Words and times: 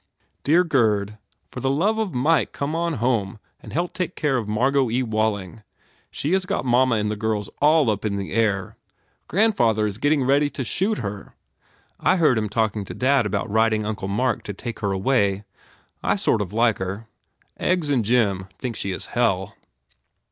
"Dear 0.43 0.63
Gurd, 0.63 1.19
For 1.51 1.59
the 1.59 1.69
love 1.69 1.99
of 1.99 2.11
Mike 2.11 2.53
come 2.53 2.75
on 2.75 2.93
home 2.93 3.37
and 3.61 3.71
help 3.71 3.93
take 3.93 4.15
care 4.15 4.35
of 4.35 4.47
Margot 4.47 4.89
E. 4.89 5.03
Walling. 5.03 5.61
She 6.09 6.33
has 6.33 6.47
got 6.47 6.65
mamma 6.65 6.95
and 6.95 7.11
the 7.11 7.15
girls 7.15 7.51
all 7.61 7.87
up 7.91 8.03
in 8.03 8.15
the 8.17 8.31
air. 8.33 8.75
Grandfather 9.27 9.85
is 9.85 9.99
getting 9.99 10.23
ready 10.23 10.49
to 10.49 10.63
shoot 10.63 10.97
her. 10.97 11.35
I 11.99 12.15
heard 12.15 12.39
him 12.39 12.49
talking 12.49 12.83
to 12.85 12.95
dad 12.95 13.27
about 13.27 13.47
writing 13.47 13.85
Uncle 13.85 14.07
Mark 14.07 14.41
to 14.45 14.53
take 14.53 14.79
her 14.79 14.91
away. 14.91 15.43
I 16.01 16.15
sort 16.15 16.41
of 16.41 16.51
like 16.51 16.79
her. 16.79 17.05
Eggs 17.59 17.91
and 17.91 18.03
Jim 18.03 18.47
think 18.57 18.75
she 18.75 18.91
is 18.91 19.05
hell." 19.05 19.53